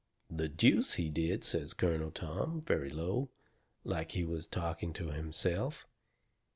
[0.31, 3.29] "The deuce he did!" says Colonel Tom, very low,
[3.83, 5.85] like he was talking to himself.